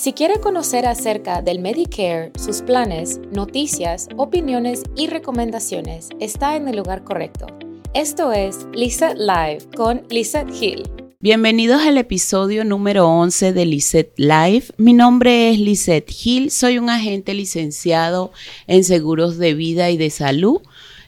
Si 0.00 0.14
quiere 0.14 0.40
conocer 0.40 0.86
acerca 0.86 1.42
del 1.42 1.58
Medicare, 1.58 2.32
sus 2.38 2.62
planes, 2.62 3.20
noticias, 3.32 4.08
opiniones 4.16 4.82
y 4.96 5.08
recomendaciones, 5.08 6.08
está 6.20 6.56
en 6.56 6.68
el 6.68 6.76
lugar 6.76 7.04
correcto. 7.04 7.46
Esto 7.92 8.32
es 8.32 8.66
Lizette 8.72 9.18
Live 9.18 9.58
con 9.76 10.00
Lizette 10.08 10.54
Hill. 10.58 10.90
Bienvenidos 11.20 11.82
al 11.82 11.98
episodio 11.98 12.64
número 12.64 13.10
11 13.10 13.52
de 13.52 13.66
Lizette 13.66 14.18
Live. 14.18 14.68
Mi 14.78 14.94
nombre 14.94 15.50
es 15.50 15.58
Lizette 15.58 16.10
Hill, 16.24 16.50
soy 16.50 16.78
un 16.78 16.88
agente 16.88 17.34
licenciado 17.34 18.32
en 18.66 18.84
seguros 18.84 19.36
de 19.36 19.52
vida 19.52 19.90
y 19.90 19.98
de 19.98 20.08
salud, 20.08 20.62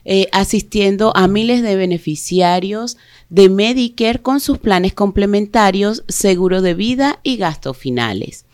eh, 0.04 0.28
asistiendo 0.32 1.16
a 1.16 1.28
miles 1.28 1.62
de 1.62 1.76
beneficiarios 1.76 2.98
de 3.30 3.48
Medicare 3.48 4.20
con 4.20 4.38
sus 4.38 4.58
planes 4.58 4.92
complementarios, 4.92 6.04
seguro 6.08 6.60
de 6.60 6.74
vida 6.74 7.20
y 7.22 7.38
gastos 7.38 7.78
finales. 7.78 8.44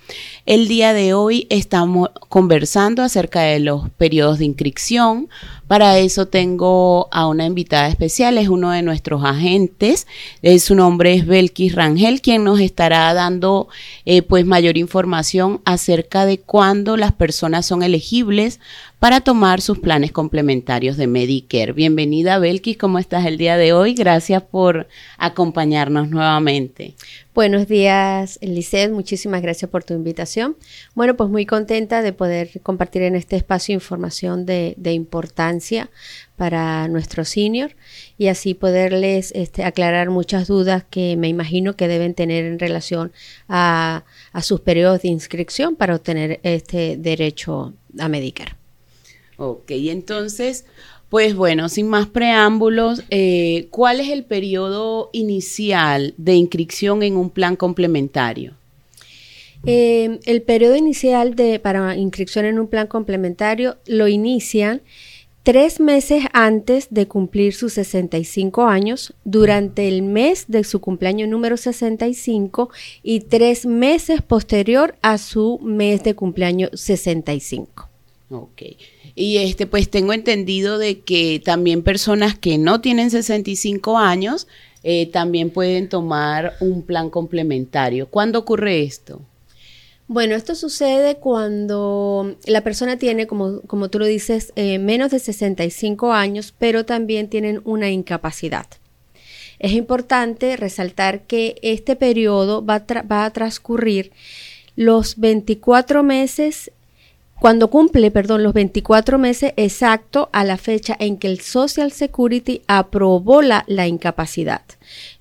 El 0.46 0.68
día 0.68 0.95
de 0.95 1.12
hoy 1.12 1.46
estamos 1.50 2.11
conversando 2.29 3.03
acerca 3.03 3.43
de 3.43 3.61
los 3.61 3.90
periodos 3.90 4.39
de 4.39 4.46
inscripción. 4.46 5.29
Para 5.67 5.98
eso 5.98 6.26
tengo 6.26 7.08
a 7.12 7.26
una 7.26 7.44
invitada 7.44 7.89
especial, 7.89 8.39
es 8.39 8.48
uno 8.48 8.71
de 8.71 8.81
nuestros 8.81 9.22
agentes. 9.25 10.07
Eh, 10.40 10.58
su 10.58 10.75
nombre 10.75 11.12
es 11.12 11.26
Belkis 11.26 11.75
Rangel, 11.75 12.22
quien 12.22 12.44
nos 12.44 12.61
estará 12.61 13.12
dando 13.12 13.68
eh, 14.07 14.22
pues 14.22 14.46
mayor 14.46 14.79
información 14.79 15.61
acerca 15.67 16.25
de 16.25 16.39
cuándo 16.39 16.96
las 16.96 17.12
personas 17.12 17.67
son 17.67 17.82
elegibles 17.82 18.61
para 18.98 19.20
tomar 19.20 19.61
sus 19.61 19.79
planes 19.79 20.11
complementarios 20.11 20.96
de 20.96 21.06
Medicare. 21.06 21.72
Bienvenida 21.72 22.40
Belkis, 22.40 22.76
¿cómo 22.76 22.98
estás 22.98 23.26
el 23.26 23.39
día 23.39 23.56
de 23.56 23.72
hoy? 23.72 23.94
Gracias 23.94 24.43
por 24.43 24.89
acompañarnos 25.18 26.08
nuevamente. 26.08 26.94
Buenos 27.32 27.68
días, 27.68 28.40
Lisset. 28.42 28.90
Muchísimas 28.90 29.40
gracias 29.40 29.70
por 29.70 29.84
tu 29.84 29.94
invitación. 29.94 30.56
Bueno, 30.96 31.16
pues 31.16 31.30
muy 31.30 31.46
contenta 31.46 32.03
de 32.03 32.12
poder 32.12 32.61
compartir 32.64 33.03
en 33.03 33.14
este 33.14 33.36
espacio 33.36 33.72
información 33.72 34.45
de, 34.45 34.75
importancia 34.91 35.91
para 36.34 36.89
nuestro 36.89 37.25
senior 37.25 37.77
y 38.17 38.27
así 38.27 38.55
poderles 38.55 39.30
este, 39.36 39.62
aclarar 39.62 40.11
muchas 40.11 40.48
dudas 40.48 40.83
que 40.91 41.17
me 41.17 41.28
imagino 41.28 41.77
que 41.77 41.86
deben 41.86 42.14
tener 42.14 42.45
en 42.45 42.58
relación 42.58 43.12
a, 43.48 44.03
sus 44.42 44.61
periodos 44.61 45.03
de 45.03 45.08
inscripción 45.08 45.77
para 45.77 45.95
obtener 45.95 46.41
este 46.42 46.97
derecho 46.97 47.75
a 47.97 48.08
Medicare. 48.08 48.58
Ok, 49.41 49.70
entonces, 49.70 50.64
pues 51.11 51.36
bueno, 51.36 51.69
sin 51.69 51.86
más 51.86 52.08
preámbulos, 52.08 53.05
eh, 53.08 53.69
¿cuál 53.70 54.00
es 54.00 54.08
el 54.08 54.25
periodo 54.25 55.11
inicial 55.12 56.12
de 56.17 56.34
inscripción 56.34 57.05
en 57.05 57.17
un 57.17 57.30
plan 57.30 57.55
complementario? 57.55 58.55
Eh, 59.64 60.19
el 60.25 60.42
periodo 60.42 60.75
inicial 60.75 61.36
de, 61.36 61.61
para 61.61 61.97
inscripción 61.97 62.47
en 62.47 62.58
un 62.58 62.67
plan 62.67 62.89
complementario 62.89 63.77
lo 63.86 64.08
inician 64.08 64.83
tres 65.45 65.78
meses 65.78 66.25
antes 66.33 66.89
de 66.91 67.06
cumplir 67.06 67.55
sus 67.55 67.75
65 67.75 68.67
años, 68.67 69.14
durante 69.25 69.86
el 69.86 70.02
mes 70.02 70.47
de 70.48 70.64
su 70.64 70.80
cumpleaños 70.80 71.28
número 71.28 71.56
65 71.56 72.70
y 73.05 73.20
tres 73.20 73.67
meses 73.67 74.20
posterior 74.20 74.97
a 75.00 75.17
su 75.17 75.61
mes 75.62 76.02
de 76.02 76.17
cumpleaños 76.17 76.70
65. 76.75 77.88
Ok. 78.31 78.62
Y 79.15 79.39
este, 79.39 79.67
pues 79.67 79.89
tengo 79.91 80.12
entendido 80.12 80.79
de 80.79 81.01
que 81.01 81.41
también 81.43 81.83
personas 81.83 82.39
que 82.39 82.59
no 82.59 82.81
tienen 82.81 83.11
65 83.11 83.98
años 83.98 84.47
eh, 84.83 85.07
también 85.07 85.51
pueden 85.51 85.89
tomar 85.89 86.55
un 86.61 86.83
plan 86.83 87.11
complementario. 87.11 88.09
¿Cuándo 88.09 88.39
ocurre 88.39 88.83
esto? 88.83 89.20
Bueno, 90.07 90.35
esto 90.35 90.55
sucede 90.55 91.17
cuando 91.17 92.37
la 92.47 92.62
persona 92.62 92.97
tiene, 92.97 93.27
como, 93.27 93.61
como 93.62 93.91
tú 93.91 93.98
lo 93.98 94.07
dices, 94.07 94.53
eh, 94.57 94.79
menos 94.79 95.11
de 95.11 95.19
65 95.19 96.13
años, 96.13 96.55
pero 96.59 96.87
también 96.87 97.29
tienen 97.29 97.61
una 97.65 97.91
incapacidad. 97.91 98.67
Es 99.58 99.73
importante 99.73 100.57
resaltar 100.57 101.23
que 101.23 101.57
este 101.63 101.97
periodo 101.97 102.64
va 102.64 102.85
va 103.11 103.25
a 103.25 103.33
transcurrir 103.33 104.13
los 104.77 105.19
24 105.19 106.05
meses 106.05 106.70
cuando 107.41 107.71
cumple, 107.71 108.11
perdón, 108.11 108.43
los 108.43 108.53
24 108.53 109.17
meses 109.17 109.53
exacto 109.57 110.29
a 110.33 110.43
la 110.43 110.57
fecha 110.57 110.97
en 110.99 111.19
que 111.19 111.29
el 111.29 111.41
Social 111.41 111.93
Security 111.93 112.63
aprobó 112.67 113.43
la, 113.43 113.65
la, 113.69 113.87
incapacidad. 113.87 114.63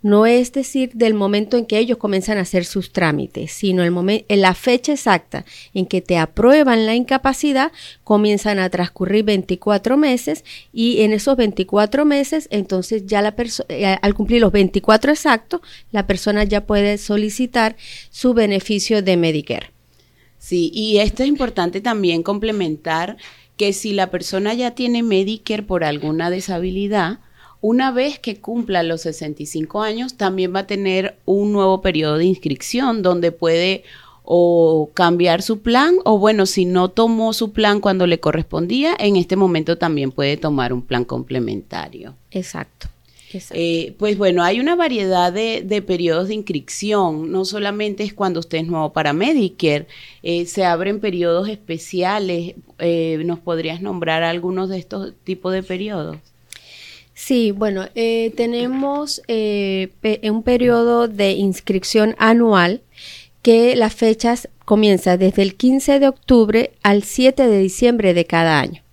No 0.02 0.26
es 0.26 0.52
decir 0.52 0.92
del 0.94 1.14
momento 1.14 1.58
en 1.58 1.68
que 1.68 1.78
ellos 1.78 2.00
comienzan 2.00 2.40
a 2.40 2.42
hacer 2.42 2.66
sus 2.66 2.92
trámites, 2.92 3.52
sino 3.52 3.84
el 3.84 3.94
en 4.28 4.42
la 4.42 4.54
fecha 4.56 4.94
exacta 4.94 5.46
en 5.74 5.86
que 5.86 6.02
te 6.02 6.18
aprueban 6.18 6.86
la 6.86 6.96
incapacidad, 6.96 7.72
comienzan 8.04 8.58
a 8.58 8.70
transcurrir 8.70 9.24
24 9.24 9.98
meses 9.98 10.44
y 10.74 11.02
en 11.02 11.14
esos 11.14 11.36
24 11.38 12.06
meses, 12.06 12.48
entonces 12.52 13.06
ya 13.06 13.22
la 13.22 13.36
persona, 13.36 13.68
eh, 13.70 13.98
al 14.02 14.14
cumplir 14.16 14.42
los 14.42 14.52
24 14.52 15.12
exactos, 15.12 15.62
la 15.92 16.08
persona 16.08 16.44
ya 16.44 16.66
puede 16.66 16.98
solicitar 16.98 17.76
su 18.10 18.34
beneficio 18.34 19.02
de 19.02 19.18
Medicare. 19.18 19.77
Sí, 20.38 20.72
y 20.74 21.00
esto 21.00 21.24
es 21.24 21.30
importante 21.30 21.82
también 21.82 22.24
complementar 22.24 23.18
que 23.58 23.74
si 23.74 23.94
la 23.94 24.12
persona 24.12 24.54
ya 24.54 24.72
tiene 24.72 25.04
Medicare 25.04 25.64
por 25.64 25.84
alguna 25.84 26.30
deshabilidad, 26.30 27.20
una 27.60 27.92
vez 27.92 28.20
que 28.20 28.40
cumpla 28.40 28.84
los 28.84 29.02
65 29.02 29.82
años, 29.82 30.16
también 30.16 30.54
va 30.54 30.60
a 30.60 30.68
tener 30.68 31.18
un 31.26 31.52
nuevo 31.52 31.82
periodo 31.82 32.18
de 32.18 32.26
inscripción 32.26 33.02
donde 33.02 33.32
puede 33.32 33.84
o 34.24 34.92
cambiar 34.94 35.42
su 35.42 35.62
plan 35.62 35.96
o 36.04 36.20
bueno, 36.20 36.46
si 36.46 36.66
no 36.66 36.90
tomó 36.90 37.34
su 37.34 37.54
plan 37.54 37.80
cuando 37.80 38.06
le 38.06 38.20
correspondía, 38.20 38.94
en 39.00 39.16
este 39.16 39.38
momento 39.38 39.78
también 39.78 40.12
puede 40.12 40.38
tomar 40.38 40.74
un 40.74 40.82
plan 40.82 41.06
complementario. 41.06 42.14
Exacto. 42.32 42.90
Eh, 43.52 43.94
pues 43.98 44.18
bueno, 44.18 44.44
hay 44.44 44.60
una 44.60 44.76
variedad 44.76 45.34
de, 45.34 45.84
periodos 45.86 46.30
de 46.30 46.36
inscripción. 46.36 47.32
No 47.32 47.46
solamente 47.46 48.04
es 48.04 48.14
cuando 48.14 48.40
usted 48.40 48.60
es 48.60 48.68
nuevo 48.68 48.94
para 48.94 49.14
Medicare, 49.14 49.88
eh, 50.24 50.46
se 50.46 50.66
abren 50.66 51.00
periodos 51.00 51.50
especiales. 51.50 52.56
Eh, 52.80 53.22
¿Nos 53.26 53.40
podrías 53.40 53.82
nombrar 53.82 54.24
algunos 54.24 54.70
de 54.70 54.78
estos 54.78 55.14
tipos 55.24 55.54
de 55.54 55.64
periodos? 55.64 56.18
Sí, 57.14 57.52
bueno, 57.52 57.88
tenemos 57.96 59.24
un 59.28 60.44
periodo 60.44 61.08
de 61.08 61.32
inscripción 61.32 62.16
anual 62.20 62.82
que 63.42 63.76
las 63.76 63.96
fechas 63.96 64.50
comienzan 64.66 65.18
desde 65.18 65.42
el 65.42 65.56
15 65.56 66.00
de 66.00 66.08
octubre 66.08 66.72
al 66.84 67.02
7 67.02 67.48
de 67.48 67.58
diciembre 67.58 68.14
de 68.14 68.26
cada 68.26 68.60
año. 68.60 68.84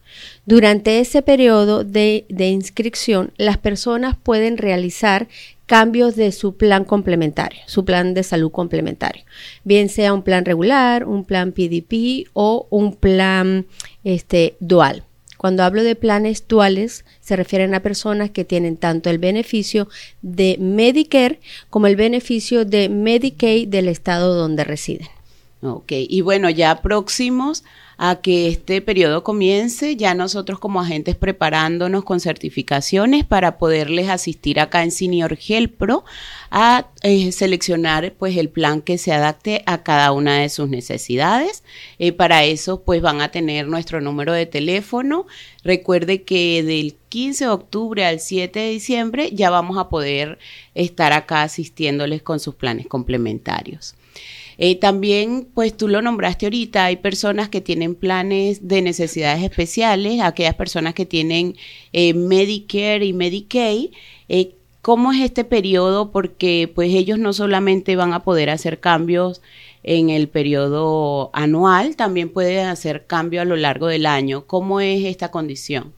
Durante 0.47 1.01
ese 1.01 1.23
periodo 1.23 1.85
de, 1.85 2.27
inscripción, 2.29 3.33
las 3.39 3.57
personas 3.57 4.15
pueden 4.23 4.59
realizar 4.59 5.27
cambios 5.65 6.17
de 6.17 6.33
su 6.33 6.57
plan 6.57 6.85
complementario, 6.85 7.61
su 7.67 7.87
plan 7.87 8.13
de 8.13 8.23
salud 8.23 8.51
complementario, 8.53 9.25
bien 9.65 9.89
sea 9.89 10.13
un 10.13 10.23
plan 10.23 10.45
regular, 10.45 11.07
un 11.07 11.25
plan 11.25 11.53
PDP 11.53 12.29
o 12.35 12.67
un 12.69 12.95
plan 12.95 13.67
este, 14.05 14.57
dual. 14.61 15.05
Cuando 15.39 15.63
hablo 15.63 15.83
de 15.83 15.97
planes 15.97 16.47
duales, 16.47 17.07
se 17.21 17.37
refieren 17.37 17.75
a 17.75 17.81
personas 17.81 18.31
que 18.31 18.45
tienen 18.45 18.77
tanto 18.77 19.09
el 19.09 19.19
beneficio 19.19 19.89
de 20.21 20.57
Medicare 20.61 21.41
como 21.71 21.87
el 21.87 21.97
beneficio 21.97 22.67
de 22.67 22.91
Medicaid 22.91 23.69
del 23.69 23.89
estado 23.89 24.35
donde 24.35 24.65
residen. 24.65 25.09
Ok, 25.67 25.93
y 25.93 26.21
bueno, 26.21 26.51
ya 26.51 26.83
próximos 26.83 27.65
a 27.97 28.17
que 28.17 28.49
este 28.49 28.83
periodo 28.83 29.25
comience, 29.25 29.97
ya 29.97 30.15
nosotros 30.15 30.59
como 30.59 30.79
agentes 30.79 31.17
preparándonos 31.17 32.05
con 32.05 32.21
certificaciones 32.21 33.25
para 33.25 33.57
poderles 33.57 34.11
asistir 34.11 34.61
acá 34.61 34.83
en 34.83 34.91
Senior 34.91 35.39
Pro 35.79 36.05
a 36.51 36.89
eh, 37.03 37.33
seleccionar 37.33 38.13
pues 38.19 38.37
el 38.37 38.51
plan 38.51 38.83
que 38.83 38.99
se 38.99 39.13
adapte 39.13 39.63
a 39.65 39.83
cada 39.83 40.13
una 40.13 40.41
de 40.41 40.51
sus 40.51 40.69
necesidades. 40.69 41.63
Eh, 41.99 42.13
para 42.13 42.45
eso 42.45 42.83
pues 42.83 43.01
van 43.01 43.23
a 43.23 43.31
tener 43.31 43.67
nuestro 43.67 44.03
número 44.03 44.35
de 44.35 44.45
teléfono. 44.45 45.27
Recuerde 45.63 46.25
que 46.25 46.63
del 46.63 46.95
15 47.09 47.45
de 47.45 47.51
octubre 47.51 48.05
al 48.05 48.21
7 48.21 48.59
de 48.59 48.71
diciembre 48.71 49.31
ya 49.33 49.49
vamos 49.49 49.79
a 49.79 49.89
poder 49.89 50.39
estar 50.75 51.15
acá 51.15 51.43
asistiéndoles 51.43 52.23
con 52.23 52.39
sus 52.39 52.55
planes 52.55 52.87
complementarios. 52.87 53.95
Eh, 54.59 54.77
también, 54.77 55.49
pues 55.55 55.77
tú 55.77 55.89
lo 55.89 56.03
nombraste 56.03 56.47
ahorita, 56.47 56.85
hay 56.85 56.97
personas 56.97 57.49
que 57.49 57.61
tienen 57.61 57.95
planes 57.95 58.69
de 58.69 58.83
necesidades 58.83 59.43
especiales, 59.43 60.21
aquellas 60.21 60.55
personas 60.55 60.95
que 60.95 61.07
tienen 61.07 61.57
eh, 61.93 62.15
Medicare 62.15 63.05
y 63.05 63.13
Medicaid. 63.13 63.91
Eh, 64.29 64.55
¿Cómo 64.83 65.13
es 65.13 65.23
este 65.23 65.45
periodo? 65.45 66.11
Porque 66.11 66.71
pues 66.75 66.91
ellos 66.93 67.19
no 67.19 67.33
solamente 67.33 67.97
van 67.97 68.13
a 68.13 68.23
poder 68.23 68.51
hacer 68.51 68.81
cambios 68.81 69.41
en 69.83 70.11
el 70.11 70.29
periodo 70.29 71.31
anual, 71.33 71.97
también 71.97 72.31
pueden 72.31 72.67
hacer 72.67 73.07
cambios 73.07 73.43
a 73.43 73.45
lo 73.47 73.57
largo 73.57 73.87
del 73.87 74.07
año. 74.07 74.47
¿Cómo 74.47 74.81
es 74.81 75.05
esta 75.05 75.31
condición? 75.31 75.93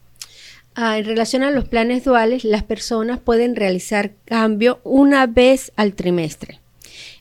Ah, 0.75 0.99
en 0.99 1.05
relación 1.05 1.43
a 1.43 1.51
los 1.51 1.65
planes 1.65 2.03
duales, 2.03 2.43
las 2.43 2.63
personas 2.63 3.19
pueden 3.19 3.55
realizar 3.55 4.11
cambio 4.25 4.79
una 4.83 5.25
vez 5.25 5.71
al 5.75 5.93
trimestre. 5.93 6.59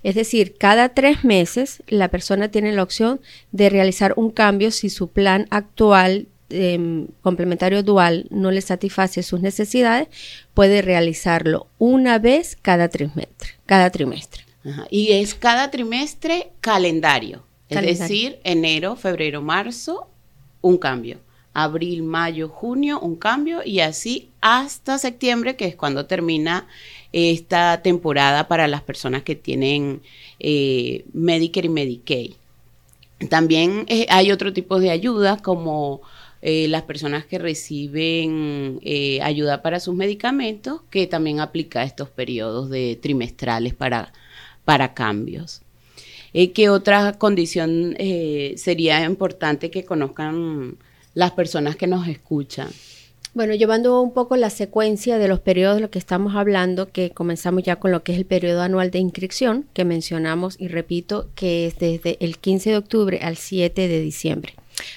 Es 0.03 0.15
decir, 0.15 0.57
cada 0.59 0.91
tres 0.91 1.25
meses 1.25 1.83
la 1.87 2.09
persona 2.09 2.51
tiene 2.51 2.73
la 2.73 2.83
opción 2.83 3.21
de 3.53 3.71
realizar 3.71 4.15
un 4.17 4.31
cambio 4.31 4.71
si 4.71 4.91
su 4.91 5.09
plan 5.09 5.47
actual 5.51 6.29
em, 6.49 7.09
complementario 7.23 7.83
dual 7.83 8.27
no 8.31 8.51
le 8.51 8.61
satisface 8.61 9.23
sus 9.23 9.41
necesidades, 9.41 10.09
puede 10.55 10.83
realizarlo 10.83 11.67
una 11.79 12.19
vez 12.19 12.57
cada 12.61 12.89
trimestre. 12.89 13.51
Cada 13.67 13.91
trimestre. 13.91 14.45
Y 14.91 15.13
es 15.13 15.35
cada 15.35 15.71
trimestre 15.71 16.53
calendario, 16.61 17.45
es 17.69 17.99
decir, 17.99 18.41
enero, 18.43 18.97
febrero, 18.97 19.43
marzo, 19.43 20.11
un 20.61 20.79
cambio. 20.79 21.21
Abril, 21.53 22.03
mayo, 22.03 22.49
junio, 22.49 23.01
un 23.01 23.17
cambio 23.17 23.63
y 23.65 23.81
así 23.81 24.31
hasta 24.41 24.99
septiembre, 24.99 25.57
que 25.57 25.67
es 25.67 25.77
cuando 25.77 26.07
termina 26.07 26.67
esta 27.17 27.81
temporada 27.81 28.47
para 28.47 28.69
las 28.69 28.83
personas 28.83 29.23
que 29.23 29.35
tienen 29.35 30.03
eh, 30.39 31.07
Medicare 31.15 31.67
y 31.67 31.71
Medicaid. 31.71 32.33
También 33.31 33.87
eh, 33.89 34.05
hay 34.11 34.31
otro 34.33 34.53
tipo 34.53 34.79
de 34.79 34.91
ayuda 34.91 35.39
como 35.39 36.03
eh, 36.43 36.69
las 36.69 36.83
personas 36.83 37.25
que 37.25 37.39
reciben 37.39 38.81
ayuda 39.23 39.63
para 39.63 39.81
sus 39.81 39.95
medicamentos, 39.95 40.83
que 40.91 41.07
también 41.07 41.41
aplica 41.41 41.85
estos 41.85 42.11
periodos 42.11 42.69
de 42.69 42.99
trimestrales 43.01 43.73
para, 43.73 44.13
para 44.67 44.93
cambios. 44.93 45.63
¿Qué 46.35 46.69
otra 46.69 47.15
condición 47.15 47.97
sería 48.57 49.03
importante 49.05 49.71
que 49.71 49.87
conozcan 49.87 50.77
las 51.15 51.31
personas 51.31 51.77
que 51.77 51.87
nos 51.87 52.07
escuchan? 52.09 52.69
Bueno, 53.37 53.53
llevando 53.55 54.01
un 54.01 54.15
poco 54.15 54.35
la 54.39 54.49
secuencia 54.49 55.19
de 55.19 55.29
los 55.29 55.41
periodos 55.41 55.77
de 55.77 55.83
los 55.83 55.91
que 55.91 55.99
estamos 55.99 56.35
hablando, 56.37 56.91
que 56.91 57.11
comenzamos 57.11 57.65
ya 57.65 57.77
con 57.77 57.93
lo 57.93 58.03
que 58.03 58.13
es 58.13 58.19
el 58.19 58.25
periodo 58.25 58.63
anual 58.63 58.91
de 58.91 58.99
inscripción, 58.99 59.67
que 59.75 59.85
mencionamos 59.85 60.57
y 60.59 60.69
repito 60.69 61.29
que 61.35 61.67
es 61.67 61.79
desde 61.79 62.17
el 62.21 62.39
15 62.39 62.71
de 62.71 62.77
octubre 62.79 63.21
al 63.21 63.37
7 63.37 63.89
de 63.89 64.01
diciembre. 64.01 64.55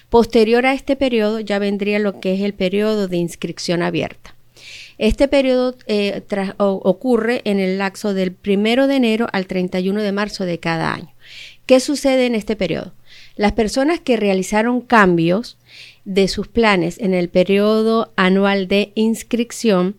Posterior 0.09 0.65
a 0.65 0.73
este 0.73 0.95
periodo 0.95 1.41
ya 1.41 1.59
vendría 1.59 1.99
lo 1.99 2.21
que 2.21 2.33
es 2.33 2.39
el 2.39 2.53
periodo 2.53 3.09
de 3.09 3.17
inscripción 3.17 3.81
abierta. 3.81 4.33
Este 4.97 5.27
periodo 5.27 5.75
eh, 5.87 6.23
ocurre 6.59 7.41
en 7.43 7.59
el 7.59 7.77
lapso 7.77 8.13
del 8.13 8.37
1 8.47 8.87
de 8.87 8.95
enero 8.95 9.27
al 9.33 9.47
31 9.47 10.01
de 10.01 10.11
marzo 10.13 10.45
de 10.45 10.59
cada 10.59 10.93
año. 10.93 11.11
¿Qué 11.65 11.81
sucede 11.81 12.25
en 12.27 12.35
este 12.35 12.55
periodo? 12.55 12.93
Las 13.35 13.51
personas 13.51 13.99
que 13.99 14.15
realizaron 14.15 14.79
cambios 14.79 15.57
de 16.05 16.27
sus 16.27 16.47
planes 16.47 16.99
en 16.99 17.13
el 17.13 17.29
periodo 17.29 18.11
anual 18.15 18.67
de 18.67 18.91
inscripción, 18.95 19.95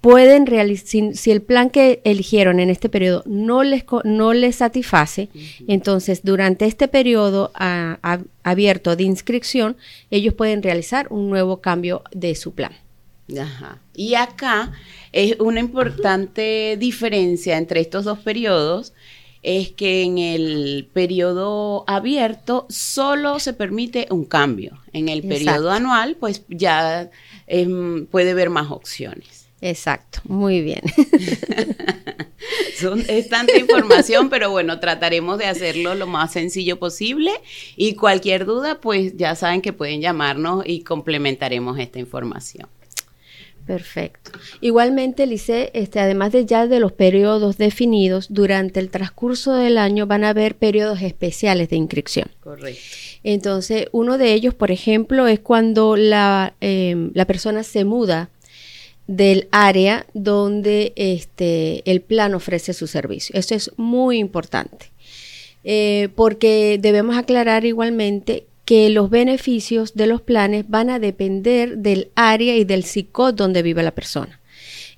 pueden 0.00 0.46
realizar, 0.46 1.14
si, 1.14 1.30
el 1.30 1.42
plan 1.42 1.70
que 1.70 2.00
eligieron 2.04 2.60
en 2.60 2.70
este 2.70 2.88
periodo 2.88 3.22
no 3.26 3.62
les, 3.62 3.84
no 4.04 4.32
les 4.34 4.56
satisface, 4.56 5.28
entonces 5.66 6.22
durante 6.22 6.66
este 6.66 6.88
periodo 6.88 7.52
abierto 8.42 8.96
de 8.96 9.04
inscripción, 9.04 9.76
ellos 10.10 10.34
pueden 10.34 10.62
realizar 10.62 11.06
un 11.10 11.30
nuevo 11.30 11.60
cambio 11.60 12.02
de 12.12 12.34
su 12.34 12.52
plan. 12.54 12.72
Y 13.94 14.14
acá 14.14 14.72
es 15.12 15.38
una 15.38 15.60
importante 15.60 16.76
diferencia 16.78 17.58
entre 17.58 17.80
estos 17.80 18.04
dos 18.04 18.18
periodos 18.20 18.94
es 19.42 19.70
que 19.70 20.02
en 20.02 20.18
el 20.18 20.88
periodo 20.92 21.84
abierto 21.86 22.66
solo 22.68 23.38
se 23.38 23.52
permite 23.52 24.06
un 24.10 24.24
cambio. 24.24 24.80
En 24.92 25.08
el 25.08 25.22
periodo 25.22 25.70
anual, 25.70 26.16
pues 26.18 26.44
ya 26.48 27.10
em, 27.46 28.06
puede 28.06 28.32
haber 28.32 28.50
más 28.50 28.70
opciones. 28.70 29.46
Exacto, 29.60 30.20
muy 30.24 30.60
bien. 30.60 30.82
es 33.08 33.28
tanta 33.28 33.58
información, 33.58 34.30
pero 34.30 34.50
bueno, 34.50 34.78
trataremos 34.78 35.38
de 35.38 35.46
hacerlo 35.46 35.94
lo 35.94 36.06
más 36.06 36.32
sencillo 36.32 36.78
posible 36.78 37.32
y 37.76 37.94
cualquier 37.94 38.44
duda, 38.44 38.80
pues 38.80 39.16
ya 39.16 39.34
saben 39.34 39.60
que 39.60 39.72
pueden 39.72 40.00
llamarnos 40.00 40.62
y 40.64 40.82
complementaremos 40.82 41.78
esta 41.78 41.98
información. 41.98 42.68
Perfecto. 43.68 44.30
Igualmente, 44.62 45.26
Lice, 45.26 45.70
este, 45.74 46.00
además 46.00 46.32
de 46.32 46.46
ya 46.46 46.66
de 46.66 46.80
los 46.80 46.90
periodos 46.90 47.58
definidos, 47.58 48.28
durante 48.30 48.80
el 48.80 48.88
transcurso 48.88 49.52
del 49.52 49.76
año 49.76 50.06
van 50.06 50.24
a 50.24 50.30
haber 50.30 50.56
periodos 50.56 51.02
especiales 51.02 51.68
de 51.68 51.76
inscripción. 51.76 52.30
Correcto. 52.40 52.80
Entonces, 53.24 53.88
uno 53.92 54.16
de 54.16 54.32
ellos, 54.32 54.54
por 54.54 54.70
ejemplo, 54.70 55.26
es 55.26 55.38
cuando 55.40 55.96
la, 55.96 56.54
em, 56.62 57.10
la 57.12 57.26
persona 57.26 57.62
se 57.62 57.84
muda 57.84 58.30
del 59.06 59.48
área 59.50 60.06
donde 60.14 60.94
este, 60.96 61.82
el 61.90 62.00
plan 62.00 62.34
ofrece 62.34 62.72
su 62.72 62.86
servicio. 62.86 63.38
Eso 63.38 63.54
es 63.54 63.70
muy 63.76 64.16
importante. 64.16 64.92
Eh, 65.62 66.08
porque 66.14 66.78
debemos 66.80 67.18
aclarar 67.18 67.66
igualmente 67.66 68.46
que 68.68 68.90
los 68.90 69.08
beneficios 69.08 69.94
de 69.94 70.06
los 70.06 70.20
planes 70.20 70.66
van 70.68 70.90
a 70.90 70.98
depender 70.98 71.78
del 71.78 72.10
área 72.14 72.54
y 72.54 72.64
del 72.64 72.84
psicó 72.84 73.32
donde 73.32 73.62
vive 73.62 73.82
la 73.82 73.94
persona. 73.94 74.40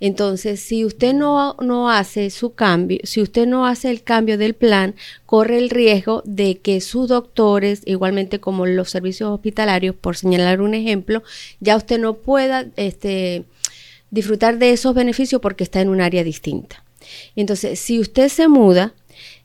Entonces, 0.00 0.58
si 0.58 0.84
usted 0.84 1.14
no, 1.14 1.54
no, 1.60 1.88
hace 1.88 2.30
su 2.30 2.54
cambio, 2.54 2.98
si 3.04 3.22
usted 3.22 3.46
no 3.46 3.68
hace 3.68 3.88
el 3.88 4.02
cambio 4.02 4.38
del 4.38 4.54
plan, 4.54 4.96
corre 5.24 5.58
el 5.58 5.70
riesgo 5.70 6.20
de 6.26 6.58
que 6.58 6.80
sus 6.80 7.06
doctores, 7.06 7.82
igualmente 7.86 8.40
como 8.40 8.66
los 8.66 8.90
servicios 8.90 9.30
hospitalarios, 9.30 9.94
por 9.94 10.16
señalar 10.16 10.62
un 10.62 10.74
ejemplo, 10.74 11.22
ya 11.60 11.76
usted 11.76 12.00
no 12.00 12.14
pueda 12.14 12.66
este, 12.74 13.44
disfrutar 14.10 14.58
de 14.58 14.72
esos 14.72 14.96
beneficios 14.96 15.40
porque 15.40 15.62
está 15.62 15.80
en 15.80 15.90
un 15.90 16.00
área 16.00 16.24
distinta. 16.24 16.82
Entonces, 17.36 17.78
si 17.78 18.00
usted 18.00 18.30
se 18.30 18.48
muda, 18.48 18.94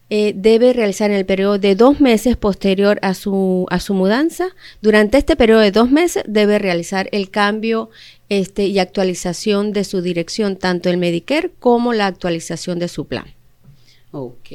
eh, 0.09 0.33
debe 0.35 0.73
realizar 0.73 1.09
en 1.09 1.17
el 1.17 1.25
periodo 1.25 1.57
de 1.57 1.75
dos 1.75 1.99
meses 1.99 2.37
posterior 2.37 2.99
a 3.01 3.13
su, 3.13 3.65
a 3.69 3.79
su 3.79 3.93
mudanza. 3.93 4.49
Durante 4.81 5.17
este 5.17 5.35
periodo 5.35 5.61
de 5.61 5.71
dos 5.71 5.89
meses 5.89 6.23
debe 6.27 6.59
realizar 6.59 7.09
el 7.11 7.29
cambio 7.31 7.89
este, 8.29 8.67
y 8.67 8.79
actualización 8.79 9.73
de 9.73 9.83
su 9.83 10.01
dirección, 10.01 10.57
tanto 10.57 10.89
el 10.89 10.97
Medicare 10.97 11.51
como 11.59 11.93
la 11.93 12.05
actualización 12.05 12.77
de 12.77 12.87
su 12.87 13.05
plan. 13.05 13.25
Ok. 14.11 14.49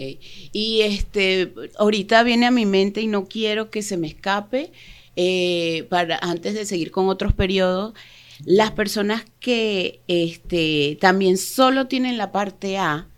Y 0.52 0.80
este, 0.82 1.52
ahorita 1.78 2.22
viene 2.22 2.46
a 2.46 2.50
mi 2.50 2.64
mente 2.64 3.00
y 3.00 3.06
no 3.06 3.26
quiero 3.26 3.70
que 3.70 3.82
se 3.82 3.96
me 3.96 4.06
escape, 4.06 4.72
eh, 5.16 5.86
para, 5.90 6.18
antes 6.22 6.54
de 6.54 6.64
seguir 6.64 6.90
con 6.90 7.08
otros 7.08 7.32
periodos, 7.32 7.92
las 8.44 8.70
personas 8.70 9.24
que 9.38 10.00
este, 10.08 10.96
también 11.00 11.36
solo 11.36 11.88
tienen 11.88 12.16
la 12.16 12.32
parte 12.32 12.78
A, 12.78 13.08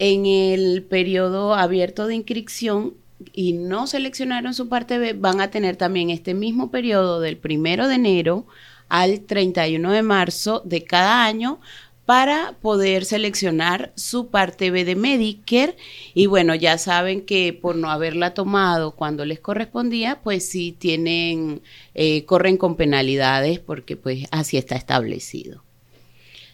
en 0.00 0.24
el 0.24 0.82
periodo 0.82 1.54
abierto 1.54 2.06
de 2.06 2.14
inscripción 2.14 2.94
y 3.34 3.52
no 3.52 3.86
seleccionaron 3.86 4.54
su 4.54 4.66
parte 4.68 4.98
B, 4.98 5.12
van 5.12 5.42
a 5.42 5.50
tener 5.50 5.76
también 5.76 6.08
este 6.08 6.32
mismo 6.32 6.70
periodo 6.70 7.20
del 7.20 7.36
primero 7.36 7.86
de 7.86 7.96
enero 7.96 8.46
al 8.88 9.20
31 9.20 9.92
de 9.92 10.02
marzo 10.02 10.62
de 10.64 10.84
cada 10.84 11.26
año 11.26 11.60
para 12.06 12.56
poder 12.62 13.04
seleccionar 13.04 13.92
su 13.94 14.28
parte 14.28 14.70
B 14.70 14.86
de 14.86 14.96
Medicare. 14.96 15.76
Y 16.14 16.26
bueno, 16.26 16.54
ya 16.54 16.78
saben 16.78 17.20
que 17.20 17.52
por 17.52 17.76
no 17.76 17.90
haberla 17.90 18.32
tomado 18.32 18.92
cuando 18.92 19.26
les 19.26 19.38
correspondía, 19.38 20.20
pues 20.22 20.48
sí 20.48 20.74
tienen, 20.76 21.60
eh, 21.94 22.24
corren 22.24 22.56
con 22.56 22.74
penalidades 22.74 23.58
porque 23.58 23.96
pues 23.96 24.24
así 24.30 24.56
está 24.56 24.76
establecido. 24.76 25.62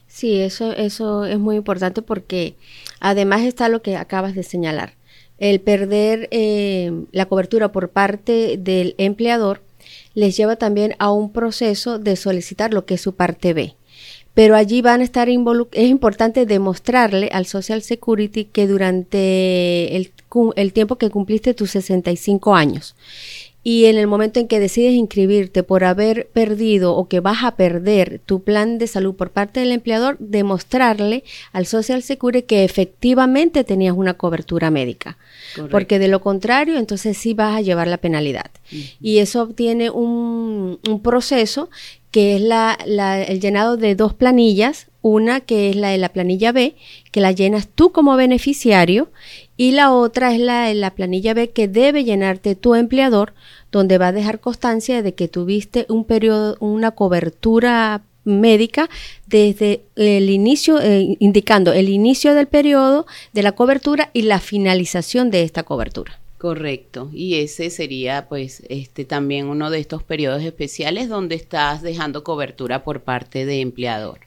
Sí, 0.09 0.41
eso, 0.41 0.73
eso 0.73 1.25
es 1.25 1.39
muy 1.39 1.57
importante 1.57 2.03
porque 2.03 2.57
además 3.01 3.43
está 3.43 3.69
lo 3.69 3.83
que 3.83 3.97
acabas 3.97 4.35
de 4.35 4.43
señalar. 4.43 4.95
El 5.39 5.61
perder 5.61 6.29
eh, 6.31 6.93
la 7.13 7.27
cobertura 7.27 7.73
por 7.73 7.91
parte 7.91 8.57
del 8.59 8.95
empleador 8.99 9.63
les 10.15 10.37
lleva 10.37 10.57
también 10.57 10.95
a 10.99 11.13
un 11.13 11.31
proceso 11.31 11.99
de 11.99 12.17
solicitar 12.17 12.73
lo 12.73 12.87
que 12.87 12.95
es 12.95 13.01
su 13.01 13.15
parte 13.15 13.53
B. 13.53 13.75
Pero 14.33 14.55
allí 14.55 14.83
van 14.83 15.01
a 15.01 15.05
estar 15.05 15.29
involucrados. 15.29 15.85
Es 15.85 15.91
importante 15.91 16.47
demostrarle 16.47 17.31
al 17.33 17.47
Social 17.47 17.83
Security 17.83 18.45
que 18.45 18.67
durante 18.67 19.97
el, 19.97 20.13
el 20.57 20.73
tiempo 20.73 20.97
que 20.97 21.11
cumpliste 21.11 21.55
tus 21.55 21.71
65 21.71 22.55
años 22.55 22.97
y 23.69 23.87
en 23.87 23.99
el 23.99 24.07
momento 24.07 24.39
en 24.39 24.47
que 24.47 24.61
decides 24.61 24.95
inscribirte 24.95 25.65
por 25.65 25.83
haber 25.83 26.29
perdido 26.29 26.95
o 26.95 27.09
que 27.09 27.19
vas 27.19 27.43
a 27.43 27.57
perder 27.57 28.21
tu 28.25 28.45
plan 28.45 28.79
de 28.79 28.87
salud 28.87 29.17
por 29.17 29.33
parte 29.33 29.59
del 29.59 29.73
empleador, 29.73 30.17
demostrarle 30.21 31.25
al 31.51 31.67
Social 31.67 32.05
Security 32.05 32.47
que 32.47 32.63
efectivamente 32.63 33.65
tenías 33.65 33.97
una 33.97 34.15
cobertura 34.15 34.71
médica. 34.71 35.19
Porque 35.69 35.99
de 35.99 36.07
lo 36.07 36.21
contrario, 36.21 36.79
entonces 36.79 37.19
sí 37.19 37.35
vas 37.35 37.57
a 37.57 37.61
llevar 37.61 37.89
la 37.89 37.97
penalidad. 37.97 38.53
Y 39.01 39.19
eso 39.19 39.43
obtiene 39.43 39.91
un, 39.91 40.79
un 40.89 41.03
proceso 41.03 41.69
que 42.13 42.37
es 42.37 42.41
la, 42.41 42.79
el 43.29 43.41
llenado 43.41 43.77
de 43.77 43.95
dos 43.95 44.15
planillas, 44.15 44.87
una 45.03 45.41
que 45.41 45.71
es 45.71 45.77
la 45.77 45.91
de 45.91 45.99
la 45.99 46.09
planilla 46.09 46.51
B, 46.51 46.75
que 47.11 47.21
la 47.21 47.33
llenas 47.33 47.69
tú 47.69 47.93
como 47.93 48.17
beneficiario, 48.17 49.11
y 49.57 49.73
la 49.73 49.93
otra 49.93 50.35
es 50.35 50.41
la 50.41 50.73
la 50.75 50.95
planilla 50.95 51.35
B 51.35 51.51
que 51.51 51.69
debe 51.69 52.05
llenarte 52.05 52.55
tu 52.55 52.75
empleador 52.75 53.35
donde 53.73 53.99
va 53.99 54.09
a 54.09 54.13
dejar 54.13 54.41
constancia 54.41 55.03
de 55.03 55.15
que 55.15 55.29
tuviste 55.29 55.87
un 55.89 56.05
periodo, 56.05 56.57
una 56.61 56.93
cobertura 56.93 58.03
médica 58.25 58.91
desde 59.27 59.83
el 59.95 60.29
inicio, 60.31 60.81
eh, 60.81 61.17
indicando 61.21 61.73
el 61.73 61.89
inicio 61.89 62.35
del 62.35 62.49
periodo 62.49 63.07
de 63.33 63.43
la 63.43 63.53
cobertura 63.53 64.11
y 64.13 64.23
la 64.23 64.41
finalización 64.41 65.31
de 65.31 65.43
esta 65.43 65.63
cobertura. 65.63 66.19
Correcto, 66.39 67.09
y 67.15 67.37
ese 67.37 67.71
sería 67.71 68.29
pues 68.29 68.63
este 68.69 69.07
también 69.07 69.47
uno 69.47 69.71
de 69.71 69.79
estos 69.79 70.03
periodos 70.03 70.43
especiales 70.43 71.09
donde 71.09 71.35
estás 71.35 71.81
dejando 71.81 72.25
cobertura 72.25 72.85
por 72.85 73.01
parte 73.01 73.47
de 73.47 73.63
empleador. 73.63 74.26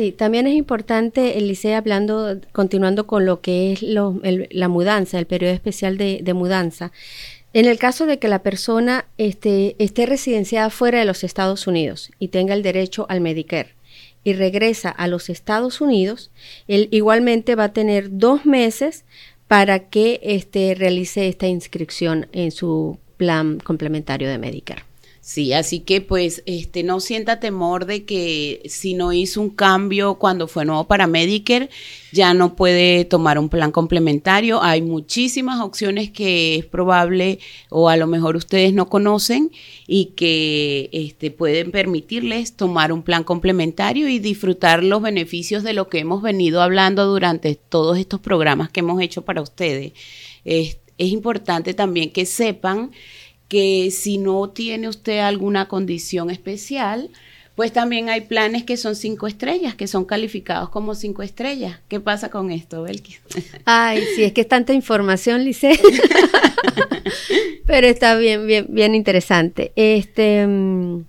Sí, 0.00 0.12
también 0.12 0.46
es 0.46 0.54
importante, 0.54 1.36
Elisea, 1.36 1.76
hablando, 1.76 2.40
continuando 2.52 3.06
con 3.06 3.26
lo 3.26 3.42
que 3.42 3.72
es 3.72 3.82
la 3.82 4.68
mudanza, 4.68 5.18
el 5.18 5.26
periodo 5.26 5.52
especial 5.52 5.98
de, 5.98 6.32
mudanza. 6.32 6.90
En 7.52 7.66
el 7.66 7.78
caso 7.78 8.06
de 8.06 8.18
que 8.18 8.26
la 8.26 8.42
persona 8.42 9.04
este, 9.18 9.76
esté 9.78 10.06
residenciada 10.06 10.70
fuera 10.70 11.00
de 11.00 11.04
los 11.04 11.22
Estados 11.22 11.66
Unidos 11.66 12.12
y 12.18 12.28
tenga 12.28 12.54
el 12.54 12.62
derecho 12.62 13.04
al 13.10 13.20
Medicare 13.20 13.74
y 14.24 14.32
regresa 14.32 14.88
a 14.88 15.06
los 15.06 15.28
Estados 15.28 15.82
Unidos, 15.82 16.30
él 16.66 16.88
igualmente 16.90 17.54
va 17.54 17.64
a 17.64 17.72
tener 17.74 18.16
dos 18.16 18.46
meses 18.46 19.04
para 19.48 19.90
que 19.90 20.18
este, 20.22 20.74
realice 20.74 21.28
esta 21.28 21.46
inscripción 21.46 22.26
en 22.32 22.52
su 22.52 22.96
plan 23.18 23.58
complementario 23.58 24.30
de 24.30 24.38
Medicare. 24.38 24.89
Sí, 25.30 25.52
así 25.52 25.78
que 25.78 26.00
pues 26.00 26.42
este 26.44 26.82
no 26.82 26.98
sienta 26.98 27.38
temor 27.38 27.86
de 27.86 28.04
que 28.04 28.62
si 28.64 28.94
no 28.94 29.12
hizo 29.12 29.40
un 29.40 29.50
cambio 29.50 30.16
cuando 30.16 30.48
fue 30.48 30.64
nuevo 30.64 30.88
para 30.88 31.06
Medicare, 31.06 31.70
ya 32.10 32.34
no 32.34 32.56
puede 32.56 33.04
tomar 33.04 33.38
un 33.38 33.48
plan 33.48 33.70
complementario. 33.70 34.60
Hay 34.60 34.82
muchísimas 34.82 35.60
opciones 35.60 36.10
que 36.10 36.56
es 36.56 36.66
probable 36.66 37.38
o 37.68 37.88
a 37.88 37.96
lo 37.96 38.08
mejor 38.08 38.34
ustedes 38.34 38.72
no 38.72 38.88
conocen 38.88 39.52
y 39.86 40.06
que 40.16 40.90
este, 40.92 41.30
pueden 41.30 41.70
permitirles 41.70 42.56
tomar 42.56 42.90
un 42.92 43.04
plan 43.04 43.22
complementario 43.22 44.08
y 44.08 44.18
disfrutar 44.18 44.82
los 44.82 45.00
beneficios 45.00 45.62
de 45.62 45.74
lo 45.74 45.88
que 45.88 46.00
hemos 46.00 46.22
venido 46.22 46.60
hablando 46.60 47.06
durante 47.06 47.54
todos 47.54 47.98
estos 47.98 48.18
programas 48.18 48.68
que 48.70 48.80
hemos 48.80 49.00
hecho 49.00 49.22
para 49.22 49.42
ustedes. 49.42 49.92
es 50.44 50.76
importante 50.98 51.72
también 51.72 52.10
que 52.10 52.26
sepan 52.26 52.90
que 53.50 53.90
si 53.90 54.16
no 54.16 54.48
tiene 54.48 54.88
usted 54.88 55.18
alguna 55.18 55.66
condición 55.66 56.30
especial, 56.30 57.10
pues 57.56 57.72
también 57.72 58.08
hay 58.08 58.20
planes 58.22 58.62
que 58.62 58.76
son 58.76 58.94
cinco 58.94 59.26
estrellas, 59.26 59.74
que 59.74 59.88
son 59.88 60.04
calificados 60.04 60.70
como 60.70 60.94
cinco 60.94 61.24
estrellas. 61.24 61.80
¿Qué 61.88 61.98
pasa 61.98 62.30
con 62.30 62.52
esto, 62.52 62.84
Belkis? 62.84 63.20
Ay, 63.64 64.04
sí, 64.14 64.22
es 64.22 64.32
que 64.32 64.42
es 64.42 64.48
tanta 64.48 64.72
información, 64.72 65.44
Lice. 65.44 65.78
Pero 67.66 67.88
está 67.88 68.14
bien, 68.16 68.46
bien, 68.46 68.66
bien 68.68 68.94
interesante. 68.94 69.72
Este, 69.74 70.46
mm, 70.46 71.04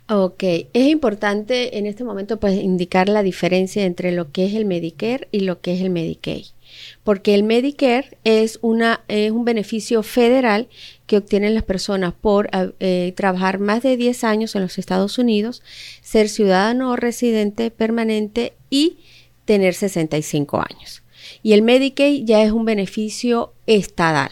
Ok, 0.09 0.43
es 0.43 0.89
importante 0.89 1.79
en 1.79 1.87
este 1.87 2.05
momento 2.05 2.39
pues 2.39 2.63
indicar 2.63 3.09
la 3.09 3.23
diferencia 3.23 3.85
entre 3.85 4.13
lo 4.13 4.33
que 4.33 4.45
es 4.45 4.55
el 4.55 4.67
Medicare 4.67 5.29
y 5.33 5.41
lo 5.41 5.63
que 5.63 5.75
es 5.75 5.81
el 5.81 5.89
Medicaid. 5.89 6.45
Porque 7.05 7.35
el 7.35 7.43
Medicare 7.43 8.19
es, 8.25 8.59
una, 8.61 9.01
es 9.09 9.31
un 9.31 9.47
beneficio 9.47 10.03
federal 10.03 10.69
que 11.07 11.17
obtienen 11.17 11.55
las 11.55 11.63
personas 11.63 12.13
por 12.13 12.51
eh, 12.81 13.15
trabajar 13.17 13.59
más 13.59 13.83
de 13.83 13.97
10 13.97 14.25
años 14.25 14.55
en 14.55 14.63
los 14.63 14.77
Estados 14.77 15.17
Unidos, 15.19 15.63
ser 16.03 16.29
ciudadano 16.29 16.91
o 16.91 16.97
residente 16.97 17.71
permanente 17.71 18.53
y 18.69 18.99
tener 19.45 19.75
65 19.75 20.59
años. 20.59 21.03
Y 21.43 21.53
el 21.53 21.63
Medicaid 21.63 22.25
ya 22.25 22.43
es 22.43 22.53
un 22.53 22.65
beneficio 22.65 23.55
estatal 23.67 24.31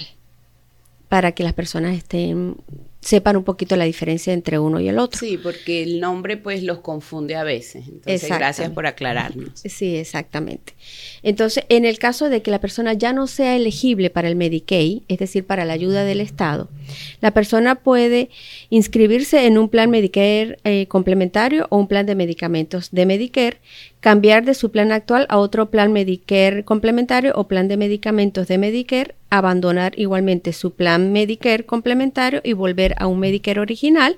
para 1.09 1.33
que 1.33 1.45
las 1.45 1.53
personas 1.53 1.97
estén 1.97 2.57
sepan 3.03 3.37
un 3.37 3.43
poquito 3.43 3.75
la 3.75 3.85
diferencia 3.85 4.33
entre 4.33 4.61
uno 4.61 4.79
y 4.81 4.89
el 4.89 4.99
otro. 4.99 5.19
Sí, 5.19 5.37
porque 5.37 5.83
el 5.83 6.01
nombre 6.01 6.37
pues 6.37 6.63
los 6.63 6.79
confunde 6.79 7.35
a 7.35 7.43
veces. 7.43 7.89
Entonces, 7.89 8.29
gracias 8.29 8.71
por 8.71 8.87
aclararnos. 8.87 9.61
Sí, 9.65 9.97
exactamente. 9.97 10.75
Entonces, 11.25 11.65
en 11.69 11.85
el 11.85 11.99
caso 11.99 12.29
de 12.29 12.43
que 12.43 12.53
la 12.53 12.61
persona 12.61 12.93
ya 12.93 13.13
no 13.13 13.27
sea 13.27 13.57
elegible 13.57 14.09
para 14.09 14.29
el 14.29 14.37
Medicaid, 14.37 15.03
es 15.09 15.19
decir, 15.19 15.45
para 15.45 15.65
la 15.65 15.73
ayuda 15.73 16.05
del 16.05 16.21
Estado, 16.21 16.71
la 17.21 17.33
persona 17.33 17.75
puede 17.75 18.31
inscribirse 18.71 19.47
en 19.47 19.59
un 19.59 19.69
plan 19.69 19.91
Medicare 19.91 20.59
eh, 20.63 20.87
complementario 20.87 21.67
o 21.71 21.79
un 21.79 21.89
plan 21.89 22.07
de 22.07 22.15
medicamentos 22.15 22.93
de 22.93 23.05
Medicare, 23.05 23.61
cambiar 23.99 24.45
de 24.45 24.55
su 24.55 24.71
plan 24.71 24.93
actual 24.93 25.27
a 25.29 25.39
otro 25.39 25.71
plan 25.71 25.93
Medicare 25.93 26.65
complementario 26.65 27.33
o 27.35 27.49
plan 27.49 27.67
de 27.67 27.77
medicamentos 27.77 28.47
de 28.47 28.59
Medicare 28.59 29.17
abandonar 29.33 29.99
igualmente 29.99 30.53
su 30.53 30.75
plan 30.75 31.11
Medicare 31.11 31.65
complementario 31.65 32.43
y 32.45 32.53
volver 32.53 32.95
a 32.99 33.07
un 33.07 33.19
Medicare 33.19 33.61
original 33.61 34.17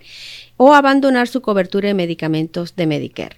o 0.56 0.75
abandonar 0.75 1.28
su 1.28 1.40
cobertura 1.40 1.88
de 1.88 1.94
medicamentos 1.94 2.75
de 2.75 2.87
Medicare. 2.87 3.37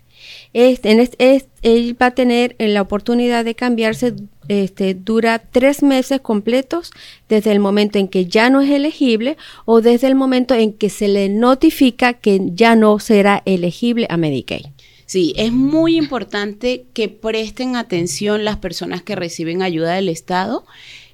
Este, 0.54 0.90
en 0.90 1.00
este, 1.00 1.46
él 1.60 1.96
va 2.00 2.06
a 2.06 2.14
tener 2.14 2.56
la 2.58 2.80
oportunidad 2.80 3.44
de 3.44 3.54
cambiarse, 3.54 4.14
este, 4.48 4.94
dura 4.94 5.38
tres 5.38 5.82
meses 5.82 6.20
completos 6.20 6.92
desde 7.28 7.52
el 7.52 7.60
momento 7.60 7.98
en 7.98 8.08
que 8.08 8.24
ya 8.24 8.48
no 8.48 8.62
es 8.62 8.70
elegible 8.70 9.36
o 9.66 9.82
desde 9.82 10.06
el 10.06 10.14
momento 10.14 10.54
en 10.54 10.72
que 10.72 10.88
se 10.88 11.08
le 11.08 11.28
notifica 11.28 12.14
que 12.14 12.40
ya 12.54 12.74
no 12.74 12.98
será 12.98 13.42
elegible 13.44 14.06
a 14.08 14.16
Medicaid. 14.16 14.66
Sí, 15.04 15.34
es 15.36 15.52
muy 15.52 15.96
importante 15.96 16.86
que 16.92 17.08
presten 17.08 17.76
atención 17.76 18.44
las 18.44 18.56
personas 18.56 19.02
que 19.02 19.14
reciben 19.14 19.62
ayuda 19.62 19.94
del 19.94 20.08
Estado 20.08 20.64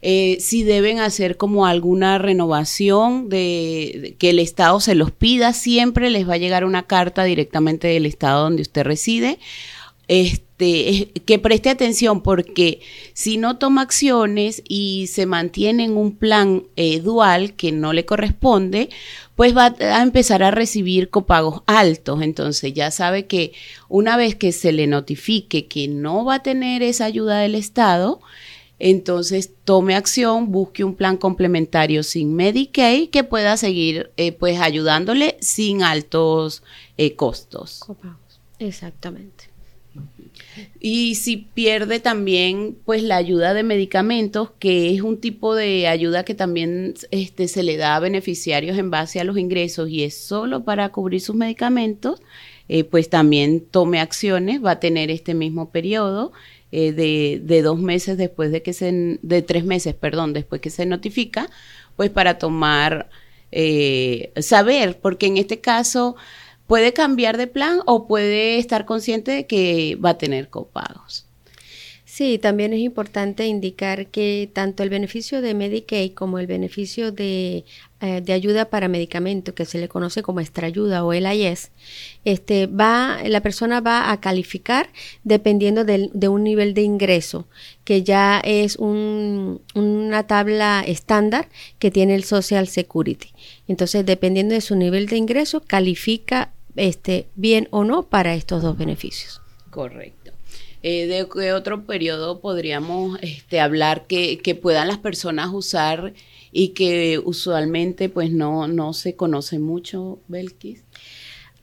eh, 0.05 0.39
si 0.41 0.65
deben 0.65 0.99
hacer 0.99 1.37
como 1.37 1.65
alguna 1.65 2.19
renovación 2.19 3.29
de, 3.29 4.17
que 4.19 4.31
el 4.31 4.41
Estado 4.41 4.81
se 4.81 4.97
los 4.97 5.13
pida, 5.13 5.53
siempre 5.53 6.11
les 6.11 6.29
va 6.29 6.35
a 6.35 6.39
llegar 6.39 6.65
una 6.65 6.83
carta 6.89 7.23
directamente 7.23 7.87
del 7.87 8.07
Estado 8.07 8.43
donde 8.43 8.63
usted 8.63 8.83
reside. 8.83 9.39
Este, 10.09 11.13
que 11.25 11.39
preste 11.39 11.71
atención 11.71 12.23
porque 12.23 12.81
si 13.15 13.37
no 13.37 13.59
toma 13.59 13.83
acciones 13.83 14.63
y 14.69 15.07
se 15.07 15.25
mantiene 15.27 15.85
en 15.85 15.97
un 15.97 16.17
plan 16.17 16.65
eh, 16.75 17.01
dual 17.01 17.55
que 17.55 17.71
no 17.71 17.93
le 17.93 18.05
corresponde, 18.05 18.91
pues 19.37 19.57
va 19.57 19.75
a 19.79 20.03
empezar 20.03 20.43
a 20.43 20.51
recibir 20.51 21.11
copagos 21.11 21.63
altos. 21.67 22.23
Entonces 22.23 22.75
ya 22.75 22.91
sabe 22.91 23.27
que 23.27 23.53
una 23.89 24.17
vez 24.17 24.35
que 24.35 24.51
se 24.51 24.73
le 24.73 24.89
notifique 24.89 25.67
que 25.67 25.87
no 25.87 26.25
va 26.25 26.37
a 26.37 26.43
tener 26.43 26.83
esa 26.83 27.05
ayuda 27.05 27.39
del 27.39 27.55
Estado, 27.55 28.21
entonces 28.85 29.53
tome 29.65 29.95
acción, 29.95 30.51
busque 30.51 30.83
un 30.83 30.97
plan 30.97 31.17
complementario 31.17 32.03
sin 32.03 32.35
Medicaid 32.35 33.11
que 33.11 33.23
pueda 33.23 33.57
seguir 33.57 34.11
eh, 34.17 34.33
pues 34.33 34.59
ayudándole 34.61 35.37
sin 35.41 35.85
altos 35.85 36.65
eh, 36.97 37.15
costos. 37.15 37.79
Copagos. 37.79 38.41
Exactamente. 38.59 39.45
Y 40.81 41.15
si 41.15 41.37
pierde 41.37 42.01
también 42.01 42.77
pues 42.85 43.05
la 43.05 43.19
ayuda 43.19 43.55
de 43.55 43.63
medicamentos, 43.63 44.51
que 44.59 44.93
es 44.93 45.03
un 45.03 45.21
tipo 45.21 45.55
de 45.55 45.87
ayuda 45.87 46.25
que 46.25 46.35
también 46.35 46.95
este, 47.13 47.47
se 47.47 47.63
le 47.63 47.77
da 47.77 47.95
a 47.95 48.01
beneficiarios 48.01 48.77
en 48.79 48.91
base 48.91 49.21
a 49.21 49.25
los 49.25 49.39
ingresos 49.39 49.91
y 49.91 50.03
es 50.03 50.19
solo 50.19 50.65
para 50.65 50.89
cubrir 50.89 51.21
sus 51.21 51.37
medicamentos, 51.37 52.21
eh, 52.69 52.85
pues 52.85 53.09
también 53.11 53.61
tome 53.61 54.01
acciones, 54.01 54.65
va 54.65 54.73
a 54.73 54.81
tener 54.81 55.11
este 55.11 55.35
mismo 55.35 55.71
periodo 55.71 56.33
eh, 56.71 56.93
de, 56.93 57.41
de, 57.43 57.63
dos 57.63 57.79
meses 57.79 58.17
después 58.17 58.51
de 58.51 58.63
que 58.63 58.73
se, 58.73 59.19
de 59.21 59.43
tres 59.43 59.65
meses, 59.65 59.95
perdón, 59.95 60.33
después 60.33 60.61
que 60.61 60.71
se 60.71 60.87
notifica, 60.87 61.51
pues 61.97 62.11
para 62.11 62.39
tomar, 62.39 63.11
eh, 63.51 64.33
saber, 64.41 64.99
porque 65.01 65.27
en 65.27 65.37
este 65.37 65.61
caso 65.61 66.17
puede 66.67 66.93
cambiar 66.95 67.37
de 67.37 67.47
plan 67.47 67.81
o 67.87 68.07
puede 68.07 68.59
estar 68.59 68.87
consciente 68.87 69.33
de 69.33 69.47
que 69.47 69.99
va 70.03 70.11
a 70.11 70.19
tener 70.19 70.49
copagos. 70.49 71.27
Sí, 72.07 72.39
también 72.39 72.75
es 72.75 72.81
importante 72.81 73.47
indicar 73.47 74.07
que 74.09 74.51
tanto 74.53 74.83
el 74.83 74.91
beneficio 74.91 75.41
de 75.41 75.55
Medicaid 75.55 76.13
como 76.13 76.39
el 76.39 76.47
beneficio 76.47 77.11
de, 77.11 77.65
de 78.03 78.33
ayuda 78.33 78.67
para 78.67 78.89
medicamento, 78.89 79.55
que 79.55 79.65
se 79.65 79.79
le 79.79 79.89
conoce 79.89 80.23
como 80.23 80.41
extraayuda 80.41 81.05
o 81.05 81.13
el 81.13 81.27
IS, 81.33 81.71
este, 82.25 82.67
va, 82.67 83.19
la 83.25 83.41
persona 83.41 83.81
va 83.81 84.11
a 84.11 84.21
calificar 84.21 84.91
dependiendo 85.25 85.85
de, 85.85 86.11
de 86.13 86.29
un 86.29 86.43
nivel 86.43 86.75
de 86.75 86.83
ingreso, 86.83 87.47
que 87.85 88.03
ya 88.03 88.41
es 88.45 88.77
un, 88.77 89.61
una 89.75 90.27
tabla 90.27 90.85
estándar 90.87 91.49
que 91.79 91.91
tiene 91.91 92.15
el 92.15 92.25
Social 92.25 92.69
Security. 92.69 93.29
Entonces, 93.69 94.05
dependiendo 94.05 94.55
de 94.55 94.61
su 94.61 94.77
nivel 94.77 95.07
de 95.07 95.17
ingreso, 95.17 95.61
califica 95.61 96.53
este, 96.77 97.29
bien 97.35 97.69
o 97.71 97.85
no 97.85 98.05
para 98.05 98.35
estos 98.35 98.63
dos 98.63 98.77
beneficios. 98.77 99.41
Correcto. 99.71 100.33
Eh, 100.83 101.07
¿De 101.07 101.29
qué 101.33 101.53
otro 101.53 101.85
periodo 101.85 102.41
podríamos 102.41 103.19
este, 103.23 103.61
hablar 103.61 104.07
que, 104.07 104.39
que, 104.39 104.55
puedan 104.55 104.89
las 104.89 104.99
personas 104.99 105.51
usar 105.53 106.13
y 106.53 106.69
que 106.69 107.19
usualmente 107.19 108.09
pues 108.09 108.31
no, 108.31 108.69
no 108.69 108.93
se 108.93 109.17
conoce 109.17 109.59
mucho, 109.59 110.21
Belkis? 110.29 110.85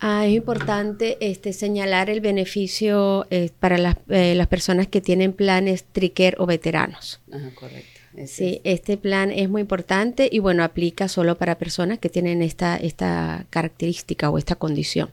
Ah, 0.01 0.25
es 0.25 0.34
importante 0.34 1.17
este, 1.19 1.53
señalar 1.53 2.10
el 2.10 2.22
beneficio 2.22 3.27
eh, 3.29 3.51
para 3.60 3.77
las, 3.77 3.98
eh, 4.08 4.34
las, 4.34 4.48
personas 4.48 4.88
que 4.88 5.01
tienen 5.01 5.34
planes 5.34 5.84
triquer 5.84 6.36
o 6.39 6.46
veteranos. 6.46 7.19
Ajá, 7.31 7.51
correcto 7.53 8.00
sí, 8.27 8.62
este 8.63 8.98
plan 8.98 9.31
es 9.31 9.50
muy 9.50 9.62
importante 9.62 10.29
y 10.31 10.39
bueno, 10.39 10.63
aplica 10.63 11.08
solo 11.08 11.38
para 11.38 11.58
personas 11.58 12.00
que 12.00 12.10
tienen 12.10 12.41
esta, 12.41 12.77
esta 12.77 13.46
característica 13.50 14.29
o 14.29 14.38
esta 14.38 14.55
condición. 14.55 15.10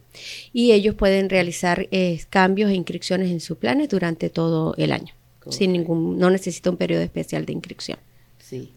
Y 0.52 0.73
ellos 0.73 0.95
pueden 0.95 1.28
realizar 1.28 1.88
eh, 1.90 2.21
cambios 2.30 2.71
e 2.71 2.75
inscripciones 2.75 3.30
en 3.30 3.40
sus 3.40 3.59
planes 3.59 3.88
durante 3.88 4.30
todo 4.30 4.75
el 4.76 4.92
año. 4.92 5.14
Sin 5.49 5.73
ningún, 5.73 6.18
no 6.18 6.28
necesita 6.28 6.71
un 6.71 6.76
periodo 6.76 7.02
especial 7.02 7.47
de 7.47 7.52
inscripción. 7.52 7.99
Sí. 8.38 8.73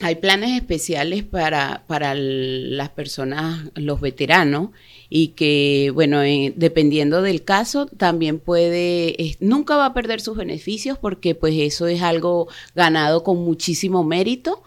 Hay 0.00 0.16
planes 0.16 0.50
especiales 0.50 1.24
para, 1.24 1.84
para 1.86 2.14
las 2.14 2.90
personas, 2.90 3.70
los 3.74 4.00
veteranos, 4.00 4.70
y 5.08 5.28
que, 5.28 5.90
bueno, 5.94 6.20
dependiendo 6.20 7.22
del 7.22 7.44
caso, 7.44 7.86
también 7.86 8.38
puede, 8.38 9.36
nunca 9.40 9.76
va 9.76 9.86
a 9.86 9.94
perder 9.94 10.20
sus 10.20 10.36
beneficios 10.36 10.98
porque 10.98 11.34
pues 11.34 11.54
eso 11.56 11.86
es 11.86 12.02
algo 12.02 12.48
ganado 12.74 13.22
con 13.22 13.38
muchísimo 13.38 14.04
mérito, 14.04 14.62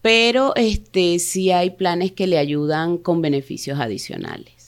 pero 0.00 0.54
este 0.56 1.18
sí 1.18 1.52
hay 1.52 1.70
planes 1.70 2.12
que 2.12 2.26
le 2.26 2.38
ayudan 2.38 2.98
con 2.98 3.22
beneficios 3.22 3.78
adicionales. 3.78 4.61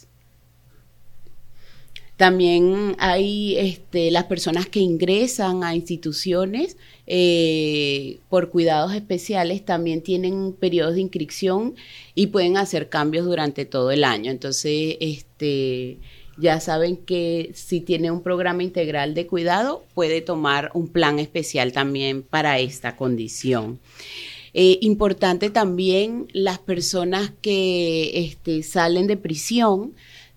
También 2.17 2.95
hay 2.99 3.57
este, 3.57 4.13
las 4.13 4.25
personas 4.25 4.67
que 4.69 4.79
ingresan 4.79 5.65
a 5.65 5.75
instituciones 5.75 6.77
eh, 7.07 8.21
por 8.29 8.51
cuidados 8.51 8.95
especiales, 8.95 9.65
también 9.65 10.01
tienen 10.01 10.53
periodos 10.53 10.95
de 10.95 11.01
inscripción 11.01 11.75
y 12.15 12.29
pueden 12.29 12.57
hacer 12.57 12.89
cambios 12.89 13.27
durante 13.27 13.65
todo 13.65 13.91
el 13.91 14.05
año. 14.05 14.31
Entonces, 14.31 14.97
este, 15.01 15.99
ya 16.39 16.61
saben 16.61 16.97
que 16.97 17.51
si 17.55 17.81
tiene 17.81 18.11
un 18.11 18.23
programa 18.23 18.63
integral 18.63 19.15
de 19.15 19.27
cuidado, 19.27 19.85
puede 19.95 20.21
tomar 20.21 20.71
un 20.75 20.89
plan 20.89 21.19
especial 21.19 21.73
también 21.73 22.23
para 22.23 22.59
esta 22.59 22.97
condición. 22.97 23.81
Eh, 24.57 24.79
importante 24.83 25.51
también 25.51 26.29
las 26.33 26.61
personas 26.61 27.33
que 27.43 28.27
este, 28.27 28.63
salen 28.63 29.09
de 29.09 29.17
prisión, 29.17 29.95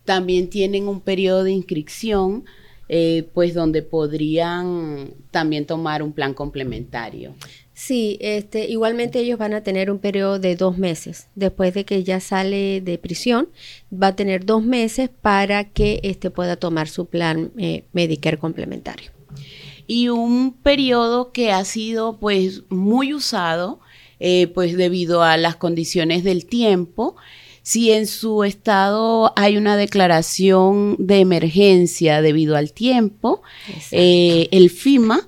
también 0.08 0.50
tienen 0.50 0.88
un 0.88 1.02
periodo 1.02 1.43
de 1.43 1.52
inscripción, 1.52 2.46
eh, 2.88 3.28
pues 3.34 3.54
donde 3.54 3.82
podrían 3.82 5.10
también 5.32 5.65
tomar 5.65 6.02
un 6.02 6.13
plan 6.13 6.34
complementario. 6.34 7.36
Sí, 7.74 8.17
este, 8.22 8.70
igualmente 8.70 9.20
ellos 9.20 9.38
van 9.38 9.54
a 9.54 9.63
tener 9.63 9.91
un 9.91 10.00
periodo 10.00 10.39
de 10.39 10.56
dos 10.56 10.78
meses. 10.78 11.28
Después 11.36 11.74
de 11.74 11.84
que 11.84 12.06
ya 12.06 12.22
sale 12.22 12.80
de 12.80 12.98
prisión, 12.98 13.50
va 13.91 14.08
a 14.08 14.15
tener 14.15 14.46
dos 14.46 14.63
meses 14.63 15.10
para 15.10 15.65
que 15.65 16.00
este, 16.04 16.32
pueda 16.32 16.56
tomar 16.56 16.88
su 16.88 17.08
plan 17.08 17.52
eh, 17.58 17.84
Medicare 17.91 18.38
complementario. 18.38 19.12
Y 19.88 20.08
un 20.08 20.54
periodo 20.54 21.34
que 21.34 21.52
ha 21.52 21.65
sido 21.65 22.17
pues 22.17 22.63
muy 22.70 23.13
usado, 23.13 23.82
eh, 24.22 24.48
pues 24.48 24.78
debido 24.78 25.22
a 25.22 25.36
las 25.36 25.58
condiciones 25.58 26.24
del 26.24 26.46
tiempo, 26.46 27.17
si 27.67 27.91
en 27.91 28.08
su 28.08 28.45
estado 28.45 29.34
hay 29.36 29.58
una 29.58 29.75
declaración 29.75 30.95
de 30.99 31.19
emergencia 31.19 32.21
debido 32.21 32.56
al 32.56 32.71
tiempo, 32.71 33.41
eh, 33.91 34.47
el 34.51 34.69
FIMA 34.69 35.27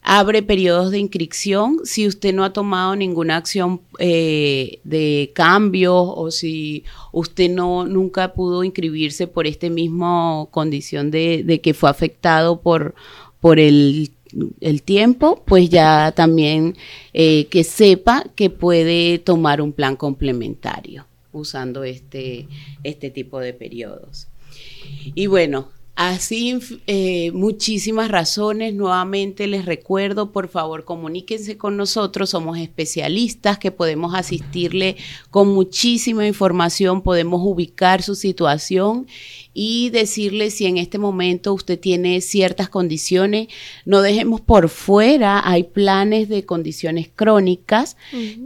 abre 0.00 0.42
periodos 0.42 0.92
de 0.92 0.98
inscripción. 0.98 1.80
Si 1.84 2.06
usted 2.06 2.32
no 2.32 2.42
ha 2.42 2.54
tomado 2.54 2.96
ninguna 2.96 3.36
acción 3.36 3.82
eh, 3.98 4.78
de 4.84 5.30
cambio 5.34 5.94
o 5.94 6.30
si 6.30 6.84
usted 7.12 7.50
no 7.50 7.84
nunca 7.84 8.32
pudo 8.32 8.64
inscribirse 8.64 9.26
por 9.26 9.46
esta 9.46 9.68
misma 9.68 10.46
condición 10.52 11.10
de, 11.10 11.60
que 11.62 11.74
fue 11.74 11.90
afectado 11.90 12.62
por, 12.62 12.94
por 13.40 13.58
el, 13.58 14.10
tiempo, 14.86 15.42
pues 15.44 15.68
ya 15.68 16.12
también 16.12 16.78
eh, 17.12 17.46
que 17.50 17.62
sepa 17.62 18.24
que 18.34 18.48
puede 18.48 19.18
tomar 19.18 19.60
un 19.60 19.74
plan 19.74 19.96
complementario 19.96 21.04
usando 21.34 21.84
este, 21.84 22.48
este 22.82 23.10
tipo 23.10 23.40
de 23.40 23.52
periodos. 23.52 24.28
Y 25.14 25.26
bueno, 25.26 25.70
Así, 25.96 26.58
eh, 26.88 27.30
muchísimas 27.30 28.10
razones. 28.10 28.74
Nuevamente 28.74 29.46
les 29.46 29.64
recuerdo, 29.64 30.32
por 30.32 30.48
favor, 30.48 30.84
comuníquense 30.84 31.56
con 31.56 31.76
nosotros. 31.76 32.30
Somos 32.30 32.58
especialistas 32.58 33.60
que 33.60 33.70
podemos 33.70 34.12
asistirle 34.12 34.96
con 35.30 35.54
muchísima 35.54 36.26
información, 36.26 37.00
podemos 37.02 37.42
ubicar 37.44 38.02
su 38.02 38.16
situación 38.16 39.06
y 39.56 39.90
decirle 39.90 40.50
si 40.50 40.66
en 40.66 40.78
este 40.78 40.98
momento 40.98 41.54
usted 41.54 41.78
tiene 41.78 42.20
ciertas 42.20 42.68
condiciones. 42.68 43.46
No 43.84 44.02
dejemos 44.02 44.40
por 44.40 44.68
fuera, 44.70 45.48
hay 45.48 45.62
planes 45.62 46.28
de 46.28 46.44
condiciones 46.44 47.08
crónicas 47.14 47.96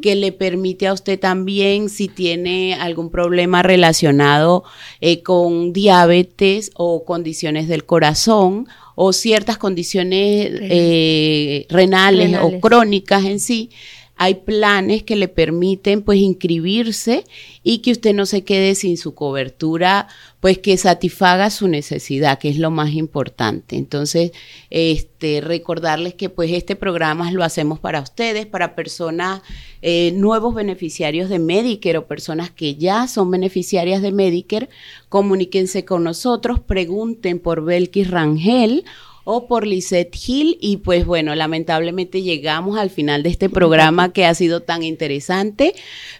que 0.03 0.17
le 0.17 0.33
permite 0.33 0.87
a 0.87 0.93
usted 0.93 1.19
también, 1.19 1.89
si 1.89 2.09
tiene 2.09 2.75
algún 2.75 3.09
problema 3.11 3.63
relacionado 3.63 4.65
eh, 5.01 5.23
con 5.23 5.73
diabetes 5.73 6.73
o 6.75 7.07
condiciones 7.07 7.38
del 7.69 7.85
corazón 7.85 8.67
o 8.95 9.13
ciertas 9.13 9.59
condiciones 9.59 10.51
eh, 10.53 11.67
renales, 11.71 12.37
o 12.43 12.59
crónicas 12.61 13.25
en 13.25 13.39
sí, 13.39 13.71
hay 14.19 14.35
planes 14.35 15.05
que 15.05 15.15
le 15.15 15.29
permiten 15.29 16.03
pues 16.03 16.19
inscribirse 16.19 17.25
y 17.63 17.79
que 17.79 17.93
usted 17.93 18.15
no 18.15 18.27
se 18.27 18.43
quede 18.43 18.75
sin 18.75 18.97
su 18.97 19.15
cobertura, 19.15 20.09
pues 20.41 20.59
que 20.59 20.77
satisfaga 20.77 21.51
su 21.51 21.69
necesidad, 21.69 22.41
que 22.41 22.49
es 22.49 22.59
lo 22.59 22.73
más 22.73 22.91
importante. 22.95 23.77
Entonces, 23.77 24.33
este, 24.71 25.41
recordarles 25.41 26.15
que 26.15 26.31
pues 26.31 26.51
este 26.51 26.75
programa 26.75 27.31
lo 27.31 27.45
hacemos 27.45 27.79
para 27.79 28.01
ustedes, 28.01 28.45
para 28.47 28.75
personas, 28.75 29.43
eh, 29.83 30.11
nuevos 30.17 30.53
beneficiarios 30.53 31.29
de 31.29 31.39
Medicare 31.39 31.99
o 31.99 32.07
personas 32.09 32.51
que 32.51 32.75
ya 32.75 33.07
son 33.07 33.31
beneficiarias 33.31 34.03
de 34.03 34.11
Medicare, 34.11 34.69
comuníquense 35.09 35.85
con 35.85 36.03
nosotros, 36.03 36.59
pregunten 36.59 37.39
por 37.39 37.65
Belkis 37.65 38.11
Rangel 38.11 38.85
o 39.31 39.47
por 39.47 39.67
Lisette 39.67 40.17
Hill. 40.27 40.57
Y 40.59 40.79
pues 40.79 41.05
bueno, 41.05 41.35
lamentablemente 41.35 42.23
llegamos 42.23 42.79
al 42.79 42.89
final 42.89 43.23
de 43.23 43.29
este 43.29 43.51
programa 43.51 44.11
que 44.11 44.25
ha 44.25 44.35
sido 44.35 44.63
tan 44.63 44.83
interesante, 44.83 45.75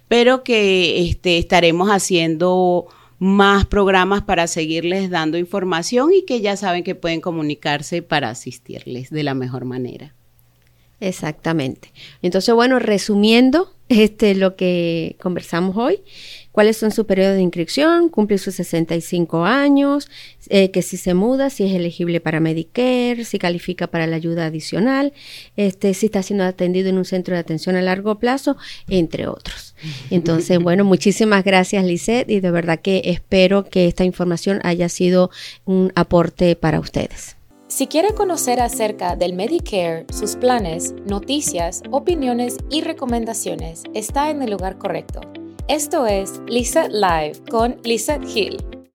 pero 0.09 0.45
que 0.45 1.09
este, 1.09 1.39
estaremos 1.39 1.89
haciendo 1.89 2.87
más 3.19 3.65
programas 3.65 4.23
para 4.25 4.47
seguirles 4.47 5.09
dando 5.09 5.39
información 5.39 6.13
y 6.13 6.27
que 6.27 6.43
ya 6.43 6.59
saben 6.59 6.85
que 6.85 6.95
pueden 6.95 7.23
comunicarse 7.23 8.03
para 8.03 8.29
asistirles 8.29 9.09
de 9.09 9.23
la 9.23 9.33
mejor 9.33 9.65
manera. 9.65 10.15
Exactamente. 11.01 11.95
Entonces, 12.21 12.55
bueno, 12.55 12.79
resumiendo 12.79 13.73
este, 13.89 14.35
lo 14.35 14.57
que 14.57 15.17
conversamos 15.21 15.77
hoy, 15.77 16.03
cuáles 16.53 16.77
son 16.77 16.91
su 16.91 17.07
periodo 17.07 17.35
de 17.35 17.41
inscripción, 17.41 18.09
cumple 18.09 18.37
sus 18.39 18.55
65 18.57 19.45
años, 19.45 20.11
eh, 20.49 20.71
que 20.71 20.83
si 20.83 20.97
se 20.97 21.15
muda, 21.15 21.51
si 21.51 21.65
es 21.65 21.75
elegible 21.75 22.21
para 22.21 22.41
Medicare, 22.41 23.25
si 23.25 23.39
califica 23.39 23.87
para 23.87 24.07
la 24.07 24.17
ayuda 24.17 24.47
adicional, 24.47 25.13
este, 25.57 25.95
si 25.95 26.07
está 26.07 26.23
siendo 26.23 26.45
atendido 26.45 26.89
en 26.89 26.99
un 26.99 27.05
centro 27.05 27.35
de 27.35 27.41
atención 27.41 27.77
a 27.77 27.83
largo 27.83 28.19
plazo, 28.19 28.57
entre 28.89 29.27
otros. 29.27 29.75
Entonces, 30.11 30.59
bueno, 30.59 30.85
muchísimas 30.85 31.45
gracias, 31.45 31.85
Lisette, 31.85 32.31
y 32.31 32.41
de 32.41 32.51
verdad 32.51 32.81
que 32.81 33.03
espero 33.05 33.65
que 33.65 33.87
esta 33.87 34.05
información 34.05 34.61
haya 34.65 34.89
sido 34.89 35.31
un 35.65 35.93
aporte 35.95 36.57
para 36.57 36.81
ustedes. 36.81 37.38
Si 37.69 37.87
quiere 37.87 38.15
conocer 38.15 38.61
acerca 38.61 39.15
del 39.15 39.35
Medicare, 39.35 40.07
sus 40.11 40.37
planes, 40.37 40.95
noticias, 41.05 41.83
opiniones 41.91 42.57
y 42.71 42.81
recomendaciones, 42.81 43.83
está 43.93 44.31
en 44.31 44.41
el 44.41 44.53
lugar 44.53 44.79
correcto. 44.79 45.21
Esto 45.69 46.07
es 46.07 46.41
Lisa 46.47 46.89
Live 46.89 47.43
con 47.51 47.77
Lisa 47.85 48.19
Hill. 48.35 48.78